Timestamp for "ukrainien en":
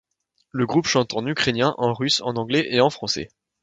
1.27-1.93